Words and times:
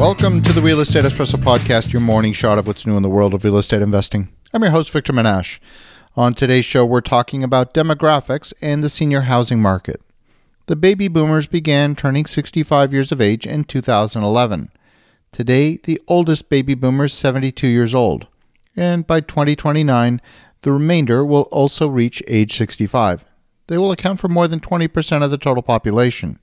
Welcome 0.00 0.42
to 0.44 0.54
the 0.54 0.62
Real 0.62 0.80
Estate 0.80 1.04
Espresso 1.04 1.34
Podcast, 1.34 1.92
your 1.92 2.00
morning 2.00 2.32
shot 2.32 2.58
of 2.58 2.66
what's 2.66 2.86
new 2.86 2.96
in 2.96 3.02
the 3.02 3.10
world 3.10 3.34
of 3.34 3.44
real 3.44 3.58
estate 3.58 3.82
investing. 3.82 4.30
I'm 4.50 4.62
your 4.62 4.70
host, 4.70 4.90
Victor 4.90 5.12
Menasce. 5.12 5.58
On 6.16 6.32
today's 6.32 6.64
show, 6.64 6.86
we're 6.86 7.02
talking 7.02 7.44
about 7.44 7.74
demographics 7.74 8.54
and 8.62 8.82
the 8.82 8.88
senior 8.88 9.20
housing 9.20 9.60
market. 9.60 10.00
The 10.68 10.74
baby 10.74 11.06
boomers 11.08 11.46
began 11.46 11.94
turning 11.94 12.24
65 12.24 12.94
years 12.94 13.12
of 13.12 13.20
age 13.20 13.46
in 13.46 13.64
2011. 13.64 14.70
Today, 15.32 15.76
the 15.76 16.00
oldest 16.08 16.48
baby 16.48 16.72
boomer 16.72 17.04
is 17.04 17.12
72 17.12 17.68
years 17.68 17.94
old, 17.94 18.26
and 18.74 19.06
by 19.06 19.20
2029, 19.20 20.22
the 20.62 20.72
remainder 20.72 21.26
will 21.26 21.46
also 21.52 21.88
reach 21.88 22.22
age 22.26 22.56
65. 22.56 23.26
They 23.66 23.76
will 23.76 23.92
account 23.92 24.18
for 24.18 24.28
more 24.28 24.48
than 24.48 24.60
20% 24.60 25.22
of 25.22 25.30
the 25.30 25.36
total 25.36 25.62
population. 25.62 26.38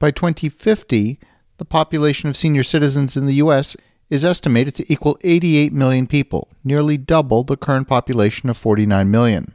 By 0.00 0.10
2050, 0.10 1.20
the 1.58 1.64
population 1.64 2.28
of 2.28 2.36
senior 2.36 2.62
citizens 2.62 3.16
in 3.16 3.26
the 3.26 3.34
U.S. 3.34 3.76
is 4.08 4.24
estimated 4.24 4.74
to 4.76 4.92
equal 4.92 5.18
88 5.22 5.72
million 5.72 6.06
people, 6.06 6.48
nearly 6.64 6.96
double 6.96 7.44
the 7.44 7.56
current 7.56 7.86
population 7.86 8.48
of 8.48 8.56
49 8.56 9.10
million. 9.10 9.54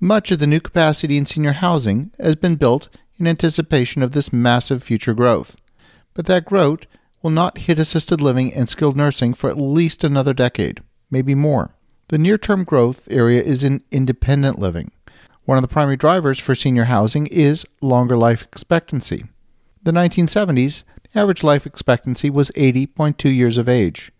Much 0.00 0.30
of 0.32 0.38
the 0.38 0.46
new 0.46 0.60
capacity 0.60 1.16
in 1.16 1.26
senior 1.26 1.52
housing 1.52 2.10
has 2.18 2.34
been 2.34 2.56
built 2.56 2.88
in 3.18 3.26
anticipation 3.26 4.02
of 4.02 4.12
this 4.12 4.32
massive 4.32 4.82
future 4.82 5.14
growth. 5.14 5.60
But 6.14 6.26
that 6.26 6.44
growth 6.44 6.86
will 7.22 7.30
not 7.30 7.58
hit 7.58 7.78
assisted 7.78 8.20
living 8.20 8.52
and 8.52 8.68
skilled 8.68 8.96
nursing 8.96 9.34
for 9.34 9.48
at 9.48 9.58
least 9.58 10.02
another 10.02 10.34
decade, 10.34 10.82
maybe 11.10 11.34
more. 11.34 11.74
The 12.08 12.18
near 12.18 12.36
term 12.36 12.64
growth 12.64 13.08
area 13.10 13.42
is 13.42 13.64
in 13.64 13.82
independent 13.90 14.58
living. 14.58 14.90
One 15.44 15.58
of 15.58 15.62
the 15.62 15.68
primary 15.68 15.96
drivers 15.96 16.38
for 16.38 16.54
senior 16.54 16.84
housing 16.84 17.26
is 17.28 17.64
longer 17.80 18.16
life 18.16 18.42
expectancy. 18.42 19.24
The 19.82 19.92
1970s, 19.92 20.84
the 20.91 20.91
average 21.14 21.42
life 21.42 21.66
expectancy 21.66 22.30
was 22.30 22.50
80.2 22.52 23.34
years 23.34 23.58
of 23.58 23.68
age. 23.68 24.12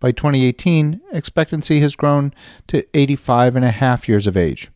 By 0.00 0.12
2018, 0.12 1.00
expectancy 1.12 1.80
has 1.80 1.94
grown 1.94 2.32
to 2.68 2.84
85 2.94 3.56
and 3.56 3.64
a 3.64 3.70
half 3.70 4.08
years 4.08 4.26
of 4.26 4.36
age. 4.36 4.70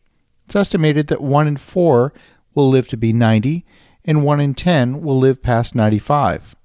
It's 0.45 0.55
estimated 0.55 1.07
that 1.07 1.21
1 1.21 1.47
in 1.47 1.57
4 1.57 2.13
will 2.53 2.69
live 2.69 2.87
to 2.89 2.97
be 2.97 3.11
90 3.11 3.65
and 4.05 4.23
1 4.23 4.39
in 4.39 4.53
10 4.53 5.01
will 5.01 5.17
live 5.17 5.41
past 5.41 5.75
95. 5.75 6.55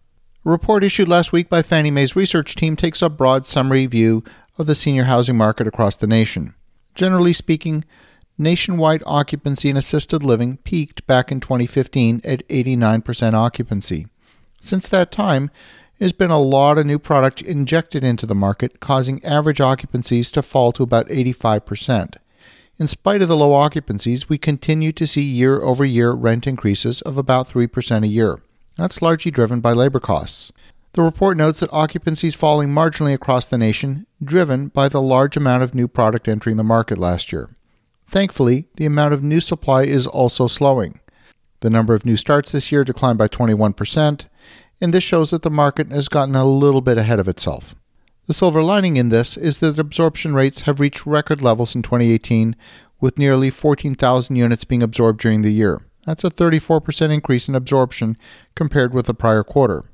A 0.44 0.50
report 0.50 0.84
issued 0.84 1.08
last 1.08 1.32
week 1.32 1.48
by 1.48 1.62
Fannie 1.62 1.90
Mae's 1.90 2.16
research 2.16 2.54
team 2.54 2.76
takes 2.76 3.02
a 3.02 3.08
broad 3.08 3.46
summary 3.46 3.86
view 3.86 4.22
of 4.58 4.66
the 4.66 4.74
senior 4.74 5.04
housing 5.04 5.36
market 5.36 5.66
across 5.66 5.96
the 5.96 6.06
nation. 6.06 6.54
Generally 6.94 7.32
speaking, 7.32 7.84
nationwide 8.36 9.02
occupancy 9.06 9.70
in 9.70 9.76
assisted 9.76 10.22
living 10.22 10.58
peaked 10.58 11.06
back 11.06 11.32
in 11.32 11.40
2015 11.40 12.20
at 12.24 12.46
89% 12.48 13.34
occupancy. 13.34 14.06
Since 14.60 14.88
that 14.90 15.10
time, 15.10 15.50
there's 15.98 16.12
been 16.12 16.30
a 16.30 16.38
lot 16.38 16.78
of 16.78 16.86
new 16.86 16.98
product 16.98 17.42
injected 17.42 18.04
into 18.04 18.26
the 18.26 18.34
market, 18.34 18.80
causing 18.80 19.24
average 19.24 19.60
occupancies 19.60 20.30
to 20.32 20.42
fall 20.42 20.72
to 20.72 20.82
about 20.82 21.08
85%. 21.08 22.16
In 22.78 22.86
spite 22.86 23.20
of 23.20 23.28
the 23.28 23.36
low 23.36 23.50
occupancies, 23.50 24.28
we 24.28 24.38
continue 24.38 24.92
to 24.92 25.06
see 25.06 25.20
year 25.20 25.60
over 25.60 25.84
year 25.84 26.12
rent 26.12 26.46
increases 26.46 27.02
of 27.02 27.18
about 27.18 27.48
3% 27.48 28.04
a 28.04 28.06
year. 28.06 28.38
That's 28.76 29.02
largely 29.02 29.30
driven 29.30 29.60
by 29.60 29.72
labor 29.72 30.00
costs. 30.00 30.52
The 30.94 31.02
report 31.02 31.36
notes 31.36 31.60
that 31.60 31.72
occupancy 31.72 32.28
is 32.28 32.34
falling 32.34 32.70
marginally 32.70 33.12
across 33.12 33.46
the 33.46 33.58
nation, 33.58 34.06
driven 34.24 34.68
by 34.68 34.88
the 34.88 35.02
large 35.02 35.36
amount 35.36 35.62
of 35.62 35.74
new 35.74 35.86
product 35.86 36.26
entering 36.26 36.56
the 36.56 36.64
market 36.64 36.98
last 36.98 37.30
year. 37.30 37.50
Thankfully, 38.08 38.66
the 38.76 38.86
amount 38.86 39.14
of 39.14 39.22
new 39.22 39.40
supply 39.40 39.82
is 39.82 40.06
also 40.06 40.48
slowing. 40.48 41.00
The 41.60 41.70
number 41.70 41.94
of 41.94 42.04
new 42.04 42.16
starts 42.16 42.52
this 42.52 42.72
year 42.72 42.84
declined 42.84 43.18
by 43.18 43.28
21%, 43.28 44.24
and 44.80 44.94
this 44.94 45.04
shows 45.04 45.30
that 45.30 45.42
the 45.42 45.50
market 45.50 45.90
has 45.90 46.08
gotten 46.08 46.34
a 46.34 46.44
little 46.44 46.80
bit 46.80 46.98
ahead 46.98 47.20
of 47.20 47.28
itself. 47.28 47.74
The 48.26 48.32
silver 48.32 48.62
lining 48.62 48.96
in 48.96 49.10
this 49.10 49.36
is 49.36 49.58
that 49.58 49.78
absorption 49.78 50.34
rates 50.34 50.62
have 50.62 50.80
reached 50.80 51.04
record 51.04 51.42
levels 51.42 51.74
in 51.74 51.82
2018, 51.82 52.56
with 53.00 53.18
nearly 53.18 53.50
14,000 53.50 54.36
units 54.36 54.64
being 54.64 54.82
absorbed 54.82 55.20
during 55.20 55.42
the 55.42 55.52
year. 55.52 55.82
That's 56.06 56.24
a 56.24 56.30
34% 56.30 57.12
increase 57.12 57.48
in 57.48 57.54
absorption 57.54 58.16
compared 58.54 58.94
with 58.94 59.06
the 59.06 59.14
prior 59.14 59.44
quarter. 59.44 59.84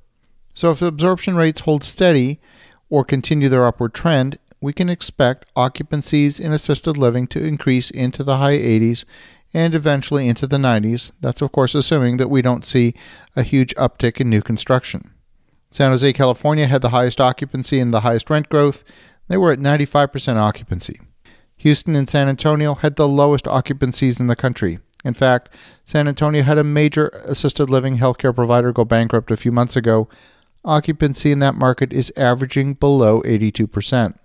So, 0.55 0.71
if 0.71 0.81
absorption 0.81 1.37
rates 1.37 1.61
hold 1.61 1.85
steady 1.85 2.41
or 2.89 3.05
continue 3.05 3.49
their 3.49 3.67
upward 3.67 3.95
trend, 3.95 4.39
we 4.61 4.73
can 4.73 4.89
expect 4.89 5.53
occupancies 5.55 6.41
in 6.41 6.53
assisted 6.53 6.97
living 6.97 7.27
to 7.29 7.45
increase 7.45 7.91
into 7.91 8.25
the 8.25 8.39
high 8.39 8.57
80s 8.57 9.05
and 9.57 9.75
eventually 9.75 10.29
into 10.29 10.47
the 10.47 10.59
90s. 10.59 11.13
That's, 11.23 11.41
of 11.41 11.51
course, 11.51 11.75
assuming 11.75 12.19
that 12.19 12.29
we 12.29 12.43
don't 12.43 12.67
see 12.67 12.93
a 13.35 13.43
huge 13.43 13.75
uptick 13.77 14.21
in 14.21 14.29
new 14.29 14.43
construction. 14.43 15.15
San 15.71 15.93
Jose, 15.93 16.13
California 16.13 16.67
had 16.67 16.83
the 16.83 16.91
highest 16.91 17.23
occupancy 17.23 17.81
and 17.81 17.93
the 17.93 18.03
highest 18.03 18.29
rent 18.29 18.51
growth. 18.51 18.85
They 19.29 19.39
were 19.39 19.53
at 19.53 19.59
95% 19.59 20.37
occupancy. 20.37 21.01
Houston 21.57 21.97
and 21.97 22.07
San 22.07 22.29
Antonio 22.29 22.75
had 22.75 22.97
the 22.97 23.09
lowest 23.09 23.47
occupancies 23.47 24.21
in 24.21 24.27
the 24.27 24.37
country. 24.37 24.79
In 25.07 25.15
fact, 25.15 25.49
San 25.87 26.07
Antonio 26.07 26.43
had 26.43 26.59
a 26.59 26.65
major 26.65 27.09
assisted 27.25 27.71
living 27.71 27.97
healthcare 27.97 28.35
provider 28.35 28.75
go 28.75 28.85
bankrupt 28.85 29.31
a 29.31 29.39
few 29.39 29.53
months 29.53 29.75
ago. 29.75 30.07
Occupancy 30.67 31.33
in 31.33 31.39
that 31.39 31.55
market 31.55 31.95
is 31.95 32.13
averaging 32.15 32.75
below 32.75 33.23
82%. 33.23 34.19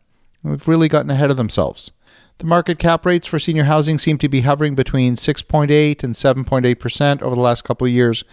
We've 0.43 0.67
really 0.67 0.89
gotten 0.89 1.09
ahead 1.09 1.31
of 1.31 1.37
themselves. 1.37 1.91
The 2.41 2.47
market 2.47 2.79
cap 2.79 3.05
rates 3.05 3.27
for 3.27 3.37
senior 3.37 3.65
housing 3.65 3.99
seem 3.99 4.17
to 4.17 4.27
be 4.27 4.41
hovering 4.41 4.73
between 4.73 5.15
6.8 5.15 6.03
and 6.03 6.15
7.8% 6.15 7.21
over 7.21 7.35
the 7.35 7.39
last 7.41 7.61
couple 7.61 7.85
of 7.85 7.93
years, 7.93 8.23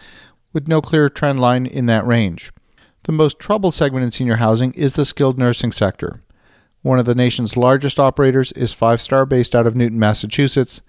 with 0.54 0.66
no 0.66 0.80
clear 0.80 1.10
trend 1.10 1.42
line 1.42 1.66
in 1.66 1.84
that 1.86 2.06
range. 2.06 2.50
The 3.02 3.12
most 3.12 3.38
troubled 3.38 3.74
segment 3.74 4.04
in 4.06 4.10
senior 4.10 4.36
housing 4.36 4.72
is 4.72 4.94
the 4.94 5.04
skilled 5.04 5.38
nursing 5.38 5.72
sector. 5.72 6.22
One 6.80 6.98
of 6.98 7.04
the 7.04 7.14
nation's 7.14 7.54
largest 7.54 8.00
operators 8.00 8.50
is 8.52 8.72
Five 8.72 9.02
Star, 9.02 9.26
based 9.26 9.54
out 9.54 9.66
of 9.66 9.76
Newton, 9.76 9.98
Massachusetts. 9.98 10.80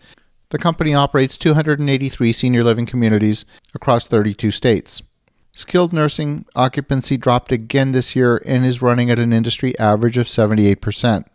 The 0.47 0.57
company 0.57 0.93
operates 0.93 1.37
283 1.37 2.31
senior 2.31 2.63
living 2.63 2.85
communities 2.85 3.43
across 3.75 4.07
32 4.07 4.51
states. 4.51 5.03
Skilled 5.51 5.91
nursing 5.91 6.45
occupancy 6.55 7.17
dropped 7.17 7.51
again 7.51 7.91
this 7.91 8.15
year 8.15 8.41
and 8.45 8.65
is 8.65 8.81
running 8.81 9.11
at 9.11 9.19
an 9.19 9.33
industry 9.33 9.77
average 9.77 10.17
of 10.17 10.27
78%. 10.27 11.25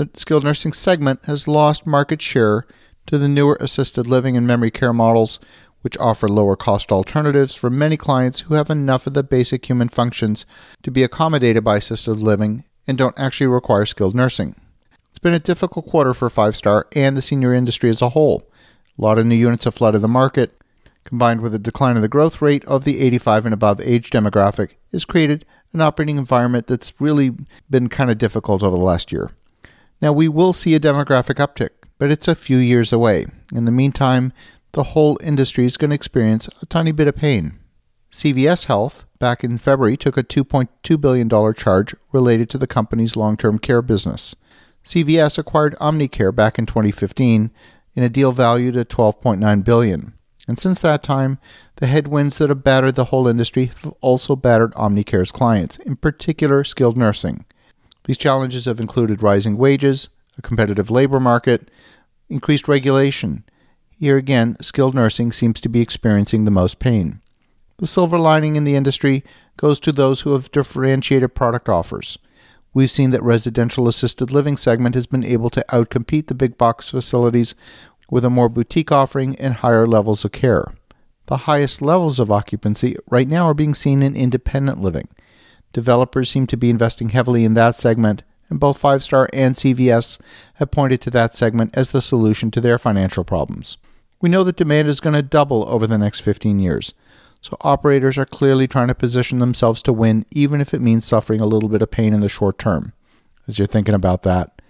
The 0.00 0.08
skilled 0.14 0.44
nursing 0.44 0.72
segment 0.72 1.26
has 1.26 1.46
lost 1.46 1.86
market 1.86 2.22
share 2.22 2.66
to 3.06 3.18
the 3.18 3.28
newer 3.28 3.58
assisted 3.60 4.06
living 4.06 4.34
and 4.34 4.46
memory 4.46 4.70
care 4.70 4.94
models, 4.94 5.38
which 5.82 5.98
offer 5.98 6.26
lower 6.26 6.56
cost 6.56 6.90
alternatives 6.90 7.54
for 7.54 7.68
many 7.68 7.98
clients 7.98 8.40
who 8.40 8.54
have 8.54 8.70
enough 8.70 9.06
of 9.06 9.12
the 9.12 9.22
basic 9.22 9.68
human 9.68 9.90
functions 9.90 10.46
to 10.84 10.90
be 10.90 11.02
accommodated 11.02 11.64
by 11.64 11.76
assisted 11.76 12.14
living 12.14 12.64
and 12.86 12.96
don't 12.96 13.18
actually 13.18 13.48
require 13.48 13.84
skilled 13.84 14.14
nursing. 14.14 14.54
It's 15.10 15.18
been 15.18 15.34
a 15.34 15.38
difficult 15.38 15.86
quarter 15.86 16.14
for 16.14 16.30
Five 16.30 16.56
Star 16.56 16.86
and 16.96 17.14
the 17.14 17.20
senior 17.20 17.52
industry 17.52 17.90
as 17.90 18.00
a 18.00 18.08
whole. 18.08 18.50
A 18.98 19.02
lot 19.02 19.18
of 19.18 19.26
new 19.26 19.34
units 19.34 19.66
have 19.66 19.74
flooded 19.74 20.00
the 20.00 20.08
market, 20.08 20.58
combined 21.04 21.42
with 21.42 21.54
a 21.54 21.58
decline 21.58 21.96
in 21.96 22.00
the 22.00 22.08
growth 22.08 22.40
rate 22.40 22.64
of 22.64 22.84
the 22.84 23.00
85 23.00 23.44
and 23.44 23.52
above 23.52 23.82
age 23.82 24.08
demographic, 24.08 24.76
has 24.92 25.04
created 25.04 25.44
an 25.74 25.82
operating 25.82 26.16
environment 26.16 26.68
that's 26.68 26.98
really 26.98 27.32
been 27.68 27.90
kind 27.90 28.10
of 28.10 28.16
difficult 28.16 28.62
over 28.62 28.78
the 28.78 28.82
last 28.82 29.12
year. 29.12 29.32
Now, 30.02 30.12
we 30.12 30.28
will 30.28 30.52
see 30.52 30.74
a 30.74 30.80
demographic 30.80 31.36
uptick, 31.36 31.70
but 31.98 32.10
it's 32.10 32.28
a 32.28 32.34
few 32.34 32.56
years 32.56 32.92
away. 32.92 33.26
In 33.52 33.66
the 33.66 33.72
meantime, 33.72 34.32
the 34.72 34.84
whole 34.84 35.18
industry 35.22 35.66
is 35.66 35.76
going 35.76 35.90
to 35.90 35.94
experience 35.94 36.48
a 36.62 36.66
tiny 36.66 36.92
bit 36.92 37.08
of 37.08 37.16
pain. 37.16 37.58
CVS 38.10 38.66
Health, 38.66 39.04
back 39.18 39.44
in 39.44 39.58
February, 39.58 39.96
took 39.96 40.16
a 40.16 40.24
$2.2 40.24 41.00
billion 41.00 41.28
charge 41.54 41.94
related 42.12 42.48
to 42.50 42.58
the 42.58 42.66
company's 42.66 43.16
long 43.16 43.36
term 43.36 43.58
care 43.58 43.82
business. 43.82 44.34
CVS 44.84 45.38
acquired 45.38 45.76
Omnicare 45.76 46.34
back 46.34 46.58
in 46.58 46.66
2015 46.66 47.50
in 47.94 48.02
a 48.02 48.08
deal 48.08 48.32
valued 48.32 48.76
at 48.76 48.88
12.9 48.88 49.64
billion. 49.64 50.14
And 50.48 50.58
since 50.58 50.80
that 50.80 51.02
time, 51.02 51.38
the 51.76 51.86
headwinds 51.86 52.38
that 52.38 52.48
have 52.48 52.64
battered 52.64 52.94
the 52.94 53.06
whole 53.06 53.28
industry 53.28 53.66
have 53.66 53.94
also 54.00 54.34
battered 54.34 54.72
Omnicare's 54.74 55.30
clients, 55.30 55.76
in 55.78 55.96
particular 55.96 56.64
skilled 56.64 56.96
nursing. 56.96 57.44
These 58.04 58.18
challenges 58.18 58.64
have 58.64 58.80
included 58.80 59.22
rising 59.22 59.56
wages, 59.56 60.08
a 60.38 60.42
competitive 60.42 60.90
labor 60.90 61.20
market, 61.20 61.70
increased 62.28 62.68
regulation, 62.68 63.44
here 64.00 64.16
again, 64.16 64.56
skilled 64.62 64.94
nursing 64.94 65.30
seems 65.30 65.60
to 65.60 65.68
be 65.68 65.82
experiencing 65.82 66.46
the 66.46 66.50
most 66.50 66.78
pain. 66.78 67.20
The 67.76 67.86
silver 67.86 68.18
lining 68.18 68.56
in 68.56 68.64
the 68.64 68.74
industry 68.74 69.22
goes 69.58 69.78
to 69.80 69.92
those 69.92 70.22
who 70.22 70.32
have 70.32 70.50
differentiated 70.50 71.34
product 71.34 71.68
offers. 71.68 72.16
We've 72.72 72.90
seen 72.90 73.10
that 73.10 73.22
residential 73.22 73.88
assisted 73.88 74.32
living 74.32 74.56
segment 74.56 74.94
has 74.94 75.06
been 75.06 75.22
able 75.22 75.50
to 75.50 75.64
outcompete 75.68 76.28
the 76.28 76.34
big 76.34 76.56
box 76.56 76.88
facilities 76.88 77.54
with 78.08 78.24
a 78.24 78.30
more 78.30 78.48
boutique 78.48 78.90
offering 78.90 79.36
and 79.36 79.52
higher 79.52 79.86
levels 79.86 80.24
of 80.24 80.32
care. 80.32 80.72
The 81.26 81.44
highest 81.44 81.82
levels 81.82 82.18
of 82.18 82.32
occupancy 82.32 82.96
right 83.10 83.28
now 83.28 83.44
are 83.44 83.54
being 83.54 83.74
seen 83.74 84.02
in 84.02 84.16
independent 84.16 84.80
living. 84.80 85.08
Developers 85.72 86.30
seem 86.30 86.46
to 86.48 86.56
be 86.56 86.70
investing 86.70 87.10
heavily 87.10 87.44
in 87.44 87.54
that 87.54 87.76
segment, 87.76 88.22
and 88.48 88.58
both 88.58 88.78
Five 88.78 89.02
Star 89.02 89.28
and 89.32 89.54
CVS 89.54 90.18
have 90.54 90.70
pointed 90.70 91.00
to 91.02 91.10
that 91.10 91.34
segment 91.34 91.76
as 91.76 91.90
the 91.90 92.02
solution 92.02 92.50
to 92.50 92.60
their 92.60 92.78
financial 92.78 93.24
problems. 93.24 93.78
We 94.20 94.28
know 94.28 94.44
that 94.44 94.56
demand 94.56 94.88
is 94.88 95.00
going 95.00 95.14
to 95.14 95.22
double 95.22 95.66
over 95.68 95.86
the 95.86 95.98
next 95.98 96.20
15 96.20 96.58
years. 96.58 96.92
So 97.40 97.56
operators 97.62 98.18
are 98.18 98.26
clearly 98.26 98.68
trying 98.68 98.88
to 98.88 98.94
position 98.94 99.38
themselves 99.38 99.80
to 99.82 99.92
win, 99.92 100.26
even 100.30 100.60
if 100.60 100.74
it 100.74 100.82
means 100.82 101.06
suffering 101.06 101.40
a 101.40 101.46
little 101.46 101.70
bit 101.70 101.80
of 101.80 101.90
pain 101.90 102.12
in 102.12 102.20
the 102.20 102.28
short 102.28 102.58
term. 102.58 102.92
As 103.48 103.58
you're 103.58 103.66
thinking 103.66 103.94
about 103.94 104.22
that, 104.22 104.60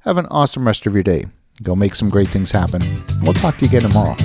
have 0.00 0.16
an 0.16 0.26
awesome 0.30 0.66
rest 0.66 0.86
of 0.86 0.94
your 0.94 1.02
day. 1.02 1.26
Go 1.62 1.76
make 1.76 1.94
some 1.94 2.10
great 2.10 2.28
things 2.28 2.50
happen. 2.50 2.82
We'll 3.22 3.34
talk 3.34 3.58
to 3.58 3.64
you 3.66 3.68
again 3.68 3.88
tomorrow. 3.88 4.16